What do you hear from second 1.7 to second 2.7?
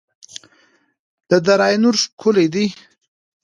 نور ښکلې ده